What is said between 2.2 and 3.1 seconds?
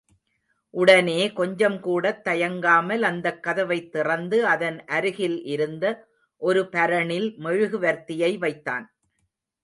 தயங்காமல்